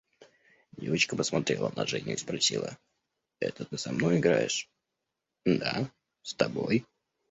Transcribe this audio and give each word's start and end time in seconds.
Девочка 0.71 1.15
посмотрела 1.15 1.71
на 1.75 1.85
Женю 1.85 2.13
и 2.13 2.17
спросила:– 2.17 2.75
Это 3.39 3.65
ты 3.65 3.77
со 3.77 3.91
мной 3.91 4.17
играешь?– 4.17 4.67
Да, 5.45 5.91
с 6.23 6.33
тобой. 6.33 6.87